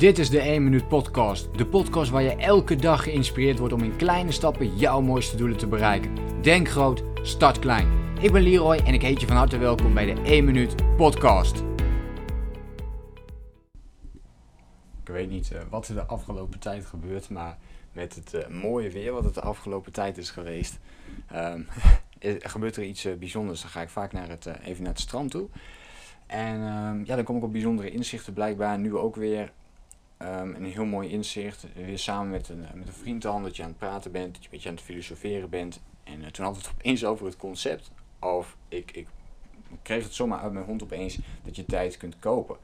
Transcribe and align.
Dit 0.00 0.18
is 0.18 0.30
de 0.30 0.40
1 0.40 0.64
Minuut 0.64 0.88
Podcast. 0.88 1.58
De 1.58 1.66
podcast 1.66 2.10
waar 2.10 2.22
je 2.22 2.36
elke 2.36 2.76
dag 2.76 3.02
geïnspireerd 3.02 3.58
wordt 3.58 3.74
om 3.74 3.82
in 3.82 3.96
kleine 3.96 4.32
stappen 4.32 4.76
jouw 4.76 5.00
mooiste 5.00 5.36
doelen 5.36 5.56
te 5.56 5.66
bereiken. 5.66 6.42
Denk 6.42 6.68
groot, 6.68 7.02
start 7.22 7.58
klein. 7.58 7.88
Ik 8.20 8.32
ben 8.32 8.42
Leroy 8.42 8.76
en 8.76 8.94
ik 8.94 9.02
heet 9.02 9.20
je 9.20 9.26
van 9.26 9.36
harte 9.36 9.58
welkom 9.58 9.94
bij 9.94 10.14
de 10.14 10.22
1 10.22 10.44
Minuut 10.44 10.96
Podcast. 10.96 11.56
Ik 15.02 15.08
weet 15.12 15.30
niet 15.30 15.50
uh, 15.52 15.60
wat 15.70 15.88
er 15.88 15.94
de 15.94 16.06
afgelopen 16.06 16.58
tijd 16.58 16.86
gebeurt, 16.86 17.30
maar 17.30 17.58
met 17.92 18.14
het 18.14 18.34
uh, 18.34 18.60
mooie 18.62 18.90
weer 18.90 19.12
wat 19.12 19.24
het 19.24 19.34
de 19.34 19.40
afgelopen 19.40 19.92
tijd 19.92 20.18
is 20.18 20.30
geweest, 20.30 20.78
um, 21.34 21.66
gebeurt 22.38 22.76
er 22.76 22.84
iets 22.84 23.06
uh, 23.06 23.14
bijzonders. 23.14 23.60
Dan 23.60 23.70
ga 23.70 23.80
ik 23.80 23.88
vaak 23.88 24.12
naar 24.12 24.28
het, 24.28 24.46
even 24.46 24.82
naar 24.82 24.92
het 24.92 25.00
strand 25.00 25.30
toe. 25.30 25.48
En 26.26 26.60
um, 26.60 27.04
ja, 27.04 27.16
dan 27.16 27.24
kom 27.24 27.36
ik 27.36 27.42
op 27.42 27.52
bijzondere 27.52 27.90
inzichten 27.90 28.32
blijkbaar. 28.32 28.78
Nu 28.78 28.96
ook 28.96 29.16
weer 29.16 29.52
um, 30.22 30.54
een 30.54 30.64
heel 30.64 30.84
mooi 30.84 31.08
inzicht. 31.08 31.66
Weer 31.74 31.98
samen 31.98 32.30
met 32.30 32.48
een, 32.48 32.66
met 32.74 32.86
een 32.86 32.92
vriend 32.92 33.22
dan, 33.22 33.42
dat 33.42 33.56
je 33.56 33.62
aan 33.62 33.68
het 33.68 33.78
praten 33.78 34.12
bent, 34.12 34.34
dat 34.34 34.36
je 34.36 34.44
een 34.44 34.50
beetje 34.50 34.68
aan 34.68 34.74
het 34.74 34.84
filosoferen 34.84 35.50
bent. 35.50 35.80
En 36.04 36.20
uh, 36.20 36.26
toen 36.26 36.44
had 36.44 36.56
het 36.56 36.70
opeens 36.78 37.04
over 37.04 37.26
het 37.26 37.36
concept. 37.36 37.90
Of 38.18 38.56
ik, 38.68 38.90
ik 38.90 39.06
kreeg 39.82 40.02
het 40.02 40.14
zomaar 40.14 40.40
uit 40.40 40.52
mijn 40.52 40.64
hond 40.64 40.82
opeens 40.82 41.18
dat 41.44 41.56
je 41.56 41.64
tijd 41.64 41.96
kunt 41.96 42.18
kopen. 42.18 42.56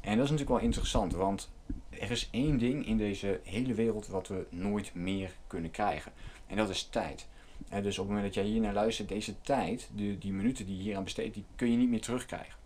En 0.00 0.16
dat 0.16 0.24
is 0.24 0.30
natuurlijk 0.30 0.58
wel 0.58 0.58
interessant, 0.58 1.12
want 1.12 1.50
er 1.88 2.10
is 2.10 2.28
één 2.30 2.58
ding 2.58 2.86
in 2.86 2.96
deze 2.96 3.40
hele 3.44 3.74
wereld 3.74 4.06
wat 4.06 4.28
we 4.28 4.46
nooit 4.50 4.94
meer 4.94 5.32
kunnen 5.46 5.70
krijgen. 5.70 6.12
En 6.46 6.56
dat 6.56 6.68
is 6.68 6.84
tijd. 6.84 7.26
En 7.68 7.82
dus 7.82 7.98
op 7.98 8.04
het 8.04 8.14
moment 8.14 8.34
dat 8.34 8.44
jij 8.44 8.52
hier 8.52 8.60
naar 8.60 8.72
luistert, 8.72 9.08
deze 9.08 9.40
tijd, 9.40 9.90
de, 9.94 10.18
die 10.18 10.32
minuten 10.32 10.66
die 10.66 10.76
je 10.76 10.82
hier 10.82 10.96
aan 10.96 11.04
besteedt, 11.04 11.34
die 11.34 11.44
kun 11.56 11.70
je 11.70 11.76
niet 11.76 11.88
meer 11.88 12.00
terugkrijgen. 12.00 12.59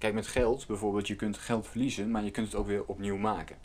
Kijk, 0.00 0.14
met 0.14 0.26
geld 0.26 0.66
bijvoorbeeld, 0.66 1.06
je 1.06 1.16
kunt 1.16 1.38
geld 1.38 1.66
verliezen, 1.66 2.10
maar 2.10 2.24
je 2.24 2.30
kunt 2.30 2.46
het 2.46 2.56
ook 2.56 2.66
weer 2.66 2.84
opnieuw 2.84 3.16
maken. 3.16 3.56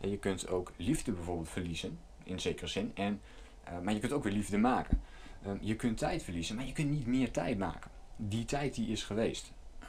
En 0.00 0.10
je 0.10 0.18
kunt 0.18 0.48
ook 0.48 0.72
liefde 0.76 1.12
bijvoorbeeld 1.12 1.48
verliezen, 1.48 1.98
in 2.24 2.40
zekere 2.40 2.66
zin, 2.66 2.90
en, 2.94 3.20
uh, 3.68 3.80
maar 3.80 3.92
je 3.92 4.00
kunt 4.00 4.12
ook 4.12 4.22
weer 4.24 4.32
liefde 4.32 4.58
maken. 4.58 5.00
Uh, 5.46 5.52
je 5.60 5.76
kunt 5.76 5.98
tijd 5.98 6.22
verliezen, 6.22 6.56
maar 6.56 6.66
je 6.66 6.72
kunt 6.72 6.90
niet 6.90 7.06
meer 7.06 7.30
tijd 7.30 7.58
maken. 7.58 7.90
Die 8.16 8.44
tijd 8.44 8.74
die 8.74 8.88
is 8.88 9.02
geweest. 9.02 9.52
Uh, 9.82 9.88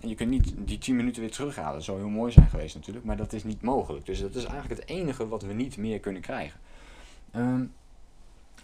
en 0.00 0.08
je 0.08 0.14
kunt 0.14 0.30
niet 0.30 0.54
die 0.56 0.78
10 0.78 0.96
minuten 0.96 1.20
weer 1.22 1.30
terughalen. 1.30 1.74
Dat 1.74 1.84
zou 1.84 1.98
heel 1.98 2.08
mooi 2.08 2.32
zijn 2.32 2.48
geweest 2.48 2.74
natuurlijk, 2.74 3.06
maar 3.06 3.16
dat 3.16 3.32
is 3.32 3.44
niet 3.44 3.62
mogelijk. 3.62 4.06
Dus 4.06 4.20
dat 4.20 4.34
is 4.34 4.44
eigenlijk 4.44 4.80
het 4.80 4.88
enige 4.90 5.28
wat 5.28 5.42
we 5.42 5.52
niet 5.52 5.76
meer 5.76 6.00
kunnen 6.00 6.22
krijgen. 6.22 6.60
Um, 7.34 7.72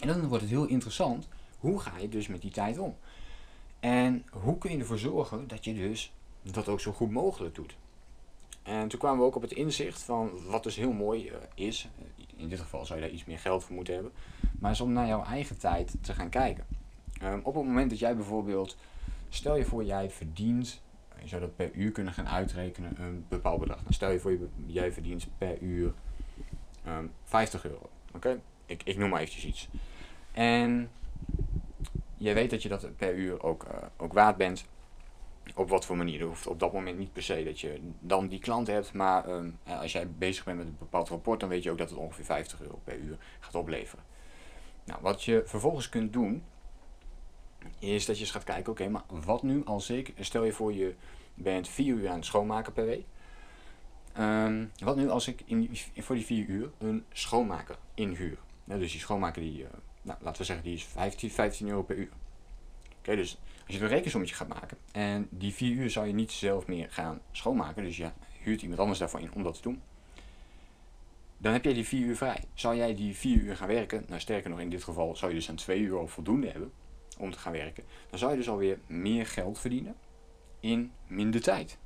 en 0.01 0.09
dan 0.09 0.29
wordt 0.29 0.43
het 0.43 0.53
heel 0.53 0.67
interessant, 0.67 1.29
hoe 1.59 1.81
ga 1.81 1.99
je 1.99 2.09
dus 2.09 2.29
met 2.29 2.43
die 2.43 2.51
tijd 2.51 2.79
om? 2.79 2.97
En 3.81 4.25
hoe 4.31 4.59
kun 4.59 4.73
je 4.73 4.79
ervoor 4.79 4.99
zorgen 4.99 5.49
dat 5.49 5.65
je 5.65 5.75
dus 5.75 6.13
dat 6.43 6.69
ook 6.69 6.81
zo 6.81 6.93
goed 6.93 7.11
mogelijk 7.11 7.55
doet. 7.55 7.77
En 8.63 8.89
toen 8.89 8.99
kwamen 8.99 9.19
we 9.19 9.25
ook 9.25 9.37
op 9.37 9.43
het 9.43 9.53
inzicht 9.53 10.03
van 10.03 10.31
wat 10.47 10.63
dus 10.63 10.77
heel 10.77 10.93
mooi 10.93 11.29
uh, 11.29 11.37
is. 11.55 11.89
In 12.37 12.49
dit 12.49 12.61
geval 12.61 12.87
zou 12.87 12.99
je 12.99 13.05
daar 13.05 13.15
iets 13.15 13.25
meer 13.25 13.39
geld 13.39 13.65
voor 13.65 13.75
moeten 13.75 13.95
hebben. 13.95 14.13
Maar 14.59 14.71
is 14.71 14.81
om 14.81 14.93
naar 14.93 15.07
jouw 15.07 15.25
eigen 15.25 15.59
tijd 15.59 15.95
te 16.01 16.15
gaan 16.15 16.29
kijken. 16.29 16.67
Um, 17.23 17.41
op 17.43 17.55
het 17.55 17.65
moment 17.65 17.91
dat 17.91 17.99
jij 17.99 18.17
bijvoorbeeld, 18.17 18.77
stel 19.29 19.57
je 19.57 19.65
voor 19.65 19.85
jij 19.85 20.11
verdient, 20.11 20.83
je 21.23 21.29
zou 21.29 21.41
dat 21.41 21.57
per 21.57 21.73
uur 21.73 21.93
kunnen 21.93 22.13
gaan 22.13 22.29
uitrekenen, 22.29 23.03
een 23.03 23.25
bepaald 23.29 23.61
bedrag. 23.61 23.79
Stel 23.89 24.11
je 24.11 24.19
voor 24.19 24.31
je, 24.31 24.49
jij 24.67 24.93
verdient 24.93 25.27
per 25.39 25.59
uur 25.59 25.93
um, 26.87 27.11
50 27.25 27.65
euro. 27.65 27.91
Oké, 28.15 28.41
ik, 28.67 28.83
ik 28.85 28.97
noem 28.97 29.09
maar 29.09 29.21
eventjes 29.21 29.45
iets. 29.45 29.69
En 30.33 30.91
jij 32.17 32.35
weet 32.35 32.51
dat 32.51 32.63
je 32.63 32.69
dat 32.69 32.97
per 32.97 33.15
uur 33.15 33.43
ook, 33.43 33.65
uh, 33.65 33.79
ook 33.97 34.13
waard 34.13 34.37
bent 34.37 34.65
op 35.55 35.69
wat 35.69 35.85
voor 35.85 35.97
manier. 35.97 36.19
Dat 36.19 36.29
hoeft 36.29 36.47
op 36.47 36.61
dat 36.61 36.73
moment 36.73 36.99
niet 36.99 37.13
per 37.13 37.23
se 37.23 37.45
dat 37.45 37.61
je 37.61 37.81
dan 38.01 38.29
die 38.29 38.39
klant 38.39 38.67
hebt. 38.67 38.93
Maar 38.93 39.29
um, 39.29 39.59
als 39.65 39.93
jij 39.93 40.11
bezig 40.11 40.45
bent 40.45 40.59
met 40.59 40.67
een 40.67 40.77
bepaald 40.79 41.09
rapport, 41.09 41.41
dan 41.41 41.49
weet 41.49 41.63
je 41.63 41.71
ook 41.71 41.79
dat 41.79 41.91
het 41.91 41.99
ongeveer 41.99 42.25
50 42.25 42.61
euro 42.63 42.81
per 42.85 42.99
uur 42.99 43.19
gaat 43.41 43.55
opleveren. 43.55 44.05
Nou, 44.85 45.01
wat 45.03 45.25
je 45.25 45.43
vervolgens 45.47 45.89
kunt 45.89 46.13
doen, 46.13 46.43
is 47.79 48.07
dat 48.07 48.17
je 48.17 48.23
eens 48.23 48.33
gaat 48.33 48.45
kijken, 48.45 48.73
oké, 48.73 48.89
maar 48.89 49.03
wat 49.07 49.43
nu 49.43 49.65
als 49.65 49.91
ik, 49.91 50.13
stel 50.21 50.45
je 50.45 50.53
voor 50.53 50.73
je 50.73 50.95
bent 51.35 51.69
4 51.69 51.95
uur 51.95 52.09
aan 52.09 52.17
het 52.17 52.25
schoonmaken 52.25 52.73
per 52.73 52.87
week. 52.87 53.05
Um, 54.19 54.71
wat 54.79 54.97
nu 54.97 55.09
als 55.11 55.29
ik 55.29 55.43
in, 55.45 55.77
voor 55.97 56.15
die 56.15 56.25
4 56.25 56.47
uur 56.47 56.71
een 56.79 57.05
schoonmaker 57.13 57.77
inhuur? 57.95 58.39
Ja, 58.65 58.79
dus 58.79 58.91
die 58.91 59.01
schoonmaker 59.01 59.43
die, 59.43 59.63
uh, 59.63 59.69
nou, 60.03 60.19
laten 60.21 60.41
we 60.41 60.47
zeggen, 60.47 60.65
die 60.65 60.75
is 60.75 60.85
15, 60.85 61.31
15 61.31 61.69
euro 61.69 61.83
per 61.83 61.97
uur. 61.97 62.11
Okay, 63.03 63.17
dus 63.17 63.39
als 63.67 63.77
je 63.77 63.83
een 63.83 63.89
rekensommetje 63.89 64.35
gaat 64.35 64.49
maken 64.49 64.79
en 64.93 65.27
die 65.31 65.53
vier 65.53 65.77
uur 65.77 65.91
zou 65.91 66.07
je 66.07 66.13
niet 66.13 66.33
zelf 66.33 66.67
meer 66.67 66.91
gaan 66.91 67.21
schoonmaken, 67.33 67.85
dus 67.85 67.97
je 67.97 68.11
huurt 68.41 68.63
iemand 68.63 68.81
anders 68.81 68.99
daarvoor 68.99 69.21
in 69.21 69.35
om 69.35 69.43
dat 69.43 69.55
te 69.55 69.63
doen, 69.63 69.83
dan 71.39 71.53
heb 71.53 71.65
jij 71.65 71.73
die 71.73 71.87
vier 71.87 72.07
uur 72.07 72.17
vrij. 72.17 72.45
Zou 72.55 72.77
jij 72.77 72.95
die 72.95 73.17
vier 73.17 73.37
uur 73.37 73.57
gaan 73.57 73.69
werken, 73.69 74.05
nou 74.09 74.21
sterker 74.21 74.51
nog 74.51 74.61
in 74.61 74.71
dit 74.71 74.85
geval 74.85 75.17
zou 75.17 75.31
je 75.31 75.39
dus 75.39 75.49
aan 75.49 75.57
twee 75.57 75.81
uur 75.81 75.99
al 75.99 76.07
voldoende 76.07 76.51
hebben 76.51 76.73
om 77.19 77.31
te 77.31 77.39
gaan 77.39 77.53
werken, 77.53 77.85
dan 78.11 78.19
zou 78.19 78.31
je 78.31 78.37
dus 78.37 78.49
alweer 78.49 78.79
meer 78.87 79.27
geld 79.27 79.59
verdienen 79.59 79.95
in 80.61 80.93
minder 81.07 81.43
tijd. 81.43 81.79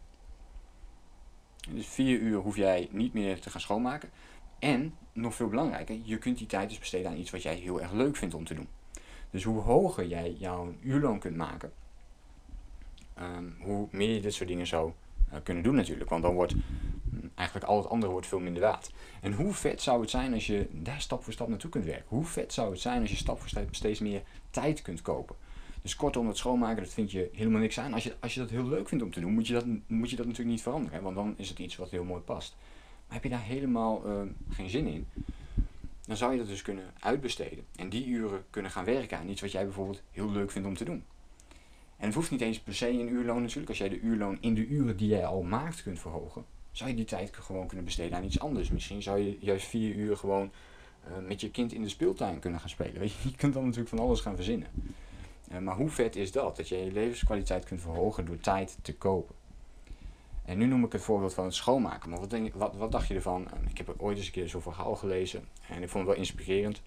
Dus 1.70 1.86
vier 1.86 2.18
uur 2.18 2.38
hoef 2.38 2.56
jij 2.56 2.88
niet 2.90 3.12
meer 3.12 3.40
te 3.40 3.50
gaan 3.50 3.60
schoonmaken. 3.60 4.10
En, 4.58 4.94
nog 5.12 5.34
veel 5.34 5.48
belangrijker, 5.48 5.98
je 6.02 6.18
kunt 6.18 6.38
die 6.38 6.46
tijd 6.46 6.68
dus 6.68 6.78
besteden 6.78 7.10
aan 7.10 7.16
iets 7.16 7.30
wat 7.30 7.42
jij 7.42 7.54
heel 7.54 7.80
erg 7.80 7.92
leuk 7.92 8.16
vindt 8.16 8.34
om 8.34 8.44
te 8.44 8.54
doen. 8.54 8.68
Dus 9.30 9.44
hoe 9.44 9.60
hoger 9.60 10.06
jij 10.06 10.32
jouw 10.38 10.74
uurloon 10.82 11.18
kunt 11.18 11.36
maken, 11.36 11.72
um, 13.20 13.56
hoe 13.60 13.88
meer 13.90 14.14
je 14.14 14.20
dit 14.20 14.34
soort 14.34 14.48
dingen 14.48 14.66
zou 14.66 14.92
uh, 15.32 15.38
kunnen 15.42 15.62
doen 15.62 15.74
natuurlijk. 15.74 16.10
Want 16.10 16.22
dan 16.22 16.34
wordt 16.34 16.52
um, 16.52 17.30
eigenlijk 17.34 17.68
al 17.68 17.76
het 17.76 17.88
andere 17.88 18.12
wordt 18.12 18.26
veel 18.26 18.40
minder 18.40 18.62
waard. 18.62 18.92
En 19.20 19.32
hoe 19.32 19.52
vet 19.52 19.82
zou 19.82 20.00
het 20.00 20.10
zijn 20.10 20.32
als 20.32 20.46
je 20.46 20.68
daar 20.72 21.00
stap 21.00 21.24
voor 21.24 21.32
stap 21.32 21.48
naartoe 21.48 21.70
kunt 21.70 21.84
werken? 21.84 22.04
Hoe 22.08 22.24
vet 22.24 22.52
zou 22.52 22.70
het 22.70 22.80
zijn 22.80 23.00
als 23.00 23.10
je 23.10 23.16
stap 23.16 23.38
voor 23.38 23.48
stap 23.48 23.74
steeds 23.74 24.00
meer 24.00 24.22
tijd 24.50 24.82
kunt 24.82 25.02
kopen? 25.02 25.36
Dus 25.82 25.96
kortom, 25.96 26.26
het 26.26 26.36
schoonmaken, 26.36 26.82
dat 26.82 26.92
vind 26.92 27.10
je 27.10 27.28
helemaal 27.32 27.60
niks 27.60 27.78
aan. 27.78 27.92
Als 27.94 28.04
je, 28.04 28.14
als 28.20 28.34
je 28.34 28.40
dat 28.40 28.50
heel 28.50 28.68
leuk 28.68 28.88
vindt 28.88 29.04
om 29.04 29.10
te 29.10 29.20
doen, 29.20 29.32
moet 29.32 29.46
je 29.46 29.52
dat, 29.52 29.64
moet 29.86 30.10
je 30.10 30.16
dat 30.16 30.26
natuurlijk 30.26 30.54
niet 30.56 30.62
veranderen. 30.62 31.02
Want 31.02 31.14
dan 31.14 31.34
is 31.36 31.48
het 31.48 31.58
iets 31.58 31.76
wat 31.76 31.90
heel 31.90 32.04
mooi 32.04 32.20
past. 32.20 32.56
Maar 33.06 33.14
heb 33.14 33.22
je 33.22 33.28
daar 33.28 33.42
helemaal 33.42 34.02
uh, 34.06 34.22
geen 34.48 34.70
zin 34.70 34.86
in, 34.86 35.06
dan 36.06 36.16
zou 36.16 36.32
je 36.32 36.38
dat 36.38 36.46
dus 36.46 36.62
kunnen 36.62 36.92
uitbesteden. 37.00 37.64
En 37.76 37.88
die 37.88 38.06
uren 38.06 38.44
kunnen 38.50 38.70
gaan 38.70 38.84
werken 38.84 39.18
aan 39.18 39.28
iets 39.28 39.40
wat 39.40 39.52
jij 39.52 39.64
bijvoorbeeld 39.64 40.02
heel 40.10 40.30
leuk 40.30 40.50
vindt 40.50 40.68
om 40.68 40.76
te 40.76 40.84
doen. 40.84 41.04
En 41.96 42.06
het 42.06 42.14
hoeft 42.14 42.30
niet 42.30 42.40
eens 42.40 42.60
per 42.60 42.74
se 42.74 42.88
een 42.88 43.12
uurloon 43.12 43.40
natuurlijk. 43.40 43.68
Als 43.68 43.78
jij 43.78 43.88
de 43.88 44.00
uurloon 44.00 44.38
in 44.40 44.54
de 44.54 44.66
uren 44.66 44.96
die 44.96 45.08
jij 45.08 45.26
al 45.26 45.42
maakt 45.42 45.82
kunt 45.82 45.98
verhogen, 45.98 46.44
zou 46.72 46.90
je 46.90 46.96
die 46.96 47.04
tijd 47.04 47.36
gewoon 47.36 47.66
kunnen 47.66 47.84
besteden 47.84 48.16
aan 48.16 48.24
iets 48.24 48.40
anders. 48.40 48.70
Misschien 48.70 49.02
zou 49.02 49.18
je 49.18 49.36
juist 49.40 49.66
vier 49.66 49.94
uur 49.94 50.16
gewoon 50.16 50.50
uh, 51.08 51.26
met 51.26 51.40
je 51.40 51.50
kind 51.50 51.72
in 51.72 51.82
de 51.82 51.88
speeltuin 51.88 52.38
kunnen 52.38 52.60
gaan 52.60 52.68
spelen. 52.68 52.98
Weet 53.00 53.12
je, 53.12 53.28
je 53.28 53.36
kunt 53.36 53.54
dan 53.54 53.62
natuurlijk 53.62 53.88
van 53.88 53.98
alles 53.98 54.20
gaan 54.20 54.36
verzinnen. 54.36 54.68
Uh, 55.52 55.58
maar 55.58 55.76
hoe 55.76 55.90
vet 55.90 56.16
is 56.16 56.32
dat? 56.32 56.56
Dat 56.56 56.68
je 56.68 56.76
je 56.76 56.92
levenskwaliteit 56.92 57.64
kunt 57.64 57.80
verhogen 57.80 58.24
door 58.24 58.38
tijd 58.38 58.78
te 58.82 58.94
kopen. 58.94 59.34
En 60.46 60.58
nu 60.58 60.66
noem 60.66 60.84
ik 60.84 60.92
het 60.92 61.02
voorbeeld 61.02 61.34
van 61.34 61.44
het 61.44 61.54
schoonmaken. 61.54 62.10
Maar 62.10 62.20
wat, 62.20 62.30
denk, 62.30 62.54
wat, 62.54 62.76
wat 62.76 62.92
dacht 62.92 63.08
je 63.08 63.14
ervan? 63.14 63.48
Ik 63.68 63.78
heb 63.78 63.94
ooit 63.96 64.16
eens 64.16 64.26
een 64.26 64.32
keer 64.32 64.48
zo'n 64.48 64.62
verhaal 64.62 64.96
gelezen 64.96 65.44
en 65.68 65.82
ik 65.82 65.88
vond 65.88 66.06
het 66.06 66.12
wel 66.12 66.24
inspirerend. 66.24 66.82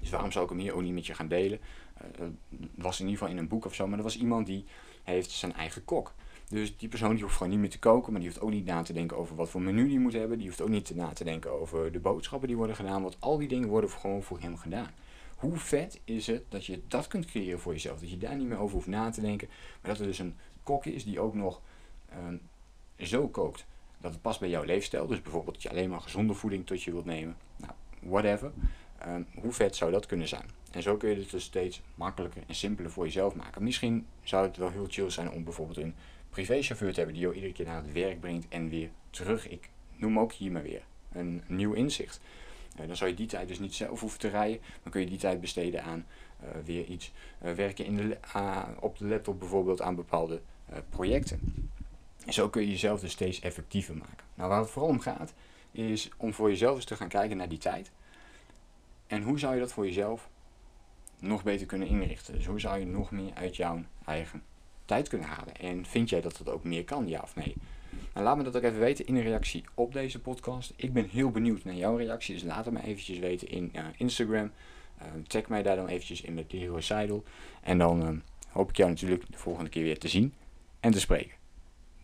Dus 0.00 0.10
waarom 0.10 0.32
zou 0.32 0.44
ik 0.44 0.50
hem 0.50 0.60
hier 0.60 0.74
ook 0.74 0.82
niet 0.82 0.92
met 0.92 1.06
je 1.06 1.14
gaan 1.14 1.28
delen? 1.28 1.60
Het 1.94 2.32
was 2.74 3.00
in 3.00 3.06
ieder 3.06 3.18
geval 3.18 3.34
in 3.34 3.40
een 3.40 3.48
boek 3.48 3.64
of 3.64 3.74
zo, 3.74 3.86
maar 3.86 3.98
er 3.98 4.04
was 4.04 4.18
iemand 4.18 4.46
die 4.46 4.64
heeft 5.02 5.30
zijn 5.30 5.54
eigen 5.54 5.84
kok. 5.84 6.14
Dus 6.48 6.76
die 6.76 6.88
persoon 6.88 7.14
die 7.14 7.22
hoeft 7.22 7.36
gewoon 7.36 7.52
niet 7.52 7.60
meer 7.60 7.70
te 7.70 7.78
koken, 7.78 8.12
maar 8.12 8.20
die 8.20 8.30
hoeft 8.30 8.42
ook 8.42 8.50
niet 8.50 8.64
na 8.64 8.82
te 8.82 8.92
denken 8.92 9.16
over 9.16 9.36
wat 9.36 9.48
voor 9.48 9.60
menu 9.60 9.88
die 9.88 9.98
moet 9.98 10.12
hebben. 10.12 10.38
Die 10.38 10.46
hoeft 10.46 10.60
ook 10.60 10.68
niet 10.68 10.94
na 10.94 11.12
te 11.12 11.24
denken 11.24 11.60
over 11.60 11.92
de 11.92 12.00
boodschappen 12.00 12.48
die 12.48 12.56
worden 12.56 12.76
gedaan, 12.76 13.02
want 13.02 13.16
al 13.18 13.38
die 13.38 13.48
dingen 13.48 13.68
worden 13.68 13.90
gewoon 13.90 14.22
voor 14.22 14.40
hem 14.40 14.56
gedaan. 14.56 14.90
Hoe 15.36 15.56
vet 15.56 16.00
is 16.04 16.26
het 16.26 16.42
dat 16.48 16.66
je 16.66 16.82
dat 16.88 17.06
kunt 17.06 17.26
creëren 17.26 17.60
voor 17.60 17.72
jezelf? 17.72 18.00
Dat 18.00 18.10
je 18.10 18.18
daar 18.18 18.36
niet 18.36 18.46
meer 18.46 18.58
over 18.58 18.74
hoeft 18.74 18.86
na 18.86 19.10
te 19.10 19.20
denken, 19.20 19.48
maar 19.48 19.90
dat 19.90 20.00
er 20.00 20.06
dus 20.06 20.18
een 20.18 20.36
kok 20.62 20.84
is 20.86 21.04
die 21.04 21.20
ook 21.20 21.34
nog 21.34 21.60
um, 22.26 22.40
zo 22.98 23.28
kookt 23.28 23.66
dat 24.00 24.12
het 24.12 24.22
past 24.22 24.40
bij 24.40 24.48
jouw 24.48 24.64
leefstijl. 24.64 25.06
Dus 25.06 25.22
bijvoorbeeld 25.22 25.54
dat 25.54 25.62
je 25.62 25.70
alleen 25.70 25.90
maar 25.90 26.00
gezonde 26.00 26.34
voeding 26.34 26.66
tot 26.66 26.82
je 26.82 26.92
wilt 26.92 27.04
nemen. 27.04 27.36
Nou, 27.56 27.72
whatever. 28.00 28.52
Um, 29.06 29.26
hoe 29.34 29.52
vet 29.52 29.76
zou 29.76 29.90
dat 29.92 30.06
kunnen 30.06 30.28
zijn? 30.28 30.44
En 30.70 30.82
zo 30.82 30.96
kun 30.96 31.08
je 31.08 31.16
het 31.16 31.30
dus 31.30 31.44
steeds 31.44 31.82
makkelijker 31.94 32.42
en 32.46 32.54
simpeler 32.54 32.90
voor 32.90 33.04
jezelf 33.04 33.34
maken. 33.34 33.62
Misschien 33.62 34.06
zou 34.22 34.46
het 34.46 34.56
wel 34.56 34.70
heel 34.70 34.86
chill 34.88 35.10
zijn 35.10 35.30
om 35.30 35.44
bijvoorbeeld 35.44 35.78
een 35.78 35.94
privéchauffeur 36.30 36.90
te 36.90 36.96
hebben 36.96 37.14
die 37.14 37.24
jou 37.24 37.34
iedere 37.34 37.52
keer 37.52 37.66
naar 37.66 37.82
het 37.82 37.92
werk 37.92 38.20
brengt 38.20 38.46
en 38.48 38.68
weer 38.68 38.90
terug. 39.10 39.48
Ik 39.48 39.68
noem 39.96 40.18
ook 40.18 40.32
hier 40.32 40.52
maar 40.52 40.62
weer 40.62 40.82
een 41.12 41.42
nieuw 41.46 41.72
inzicht. 41.72 42.20
Uh, 42.80 42.86
dan 42.86 42.96
zou 42.96 43.10
je 43.10 43.16
die 43.16 43.26
tijd 43.26 43.48
dus 43.48 43.58
niet 43.58 43.74
zelf 43.74 44.00
hoeven 44.00 44.18
te 44.18 44.28
rijden. 44.28 44.60
Dan 44.82 44.92
kun 44.92 45.00
je 45.00 45.06
die 45.06 45.18
tijd 45.18 45.40
besteden 45.40 45.82
aan 45.82 46.06
uh, 46.42 46.48
weer 46.64 46.84
iets 46.84 47.12
uh, 47.44 47.52
werken 47.52 47.84
in 47.84 47.96
de, 47.96 48.16
op 48.80 48.98
de 48.98 49.06
laptop 49.06 49.38
bijvoorbeeld 49.38 49.82
aan 49.82 49.94
bepaalde 49.94 50.40
projecten. 50.90 51.70
Zo 52.26 52.48
kun 52.48 52.62
je 52.62 52.68
jezelf 52.68 53.00
dus 53.00 53.12
steeds 53.12 53.40
effectiever 53.40 53.96
maken. 53.96 54.24
Nou, 54.34 54.48
waar 54.48 54.60
het 54.60 54.70
vooral 54.70 54.90
om 54.90 55.00
gaat, 55.00 55.34
is 55.70 56.08
om 56.16 56.34
voor 56.34 56.48
jezelf 56.48 56.76
eens 56.76 56.84
te 56.84 56.96
gaan 56.96 57.08
kijken 57.08 57.36
naar 57.36 57.48
die 57.48 57.58
tijd. 57.58 57.90
En 59.06 59.22
hoe 59.22 59.38
zou 59.38 59.54
je 59.54 59.60
dat 59.60 59.72
voor 59.72 59.86
jezelf 59.86 60.28
nog 61.18 61.42
beter 61.42 61.66
kunnen 61.66 61.88
inrichten? 61.88 62.34
Dus 62.34 62.46
hoe 62.46 62.60
zou 62.60 62.78
je 62.78 62.86
nog 62.86 63.10
meer 63.10 63.34
uit 63.34 63.56
jouw 63.56 63.82
eigen 64.04 64.42
tijd 64.84 65.08
kunnen 65.08 65.28
halen? 65.28 65.56
En 65.56 65.86
vind 65.86 66.08
jij 66.08 66.20
dat 66.20 66.36
dat 66.36 66.48
ook 66.48 66.64
meer 66.64 66.84
kan, 66.84 67.08
ja 67.08 67.20
of 67.20 67.34
nee? 67.34 67.54
Nou, 68.12 68.26
laat 68.26 68.36
me 68.36 68.42
dat 68.42 68.56
ook 68.56 68.62
even 68.62 68.78
weten 68.78 69.06
in 69.06 69.16
een 69.16 69.22
reactie 69.22 69.64
op 69.74 69.92
deze 69.92 70.20
podcast. 70.20 70.72
Ik 70.76 70.92
ben 70.92 71.08
heel 71.08 71.30
benieuwd 71.30 71.64
naar 71.64 71.74
jouw 71.74 71.96
reactie, 71.96 72.34
dus 72.34 72.42
laat 72.42 72.64
het 72.64 72.74
me 72.74 72.82
eventjes 72.82 73.18
weten 73.18 73.48
in 73.48 73.72
uh, 73.74 73.84
Instagram. 73.96 74.52
Uh, 75.02 75.06
tag 75.26 75.48
mij 75.48 75.62
daar 75.62 75.76
dan 75.76 75.88
eventjes 75.88 76.20
in 76.20 76.34
met 76.34 76.52
Leroy 76.52 76.80
Seidel. 76.80 77.24
En 77.62 77.78
dan 77.78 78.02
uh, 78.02 78.18
hoop 78.48 78.68
ik 78.68 78.76
jou 78.76 78.90
natuurlijk 78.90 79.24
de 79.30 79.38
volgende 79.38 79.70
keer 79.70 79.82
weer 79.82 79.98
te 79.98 80.08
zien 80.08 80.34
en 80.80 80.92
te 80.92 81.00
spreken. 81.00 81.37